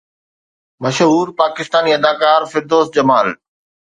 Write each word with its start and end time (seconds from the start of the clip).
مشهور 0.83 1.27
پاڪستاني 1.39 1.91
اداڪار 1.97 2.39
فردوس 2.51 2.87
جمال 2.95 3.27